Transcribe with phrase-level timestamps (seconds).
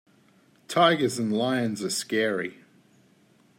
[0.67, 2.63] Tigers and lions are scary.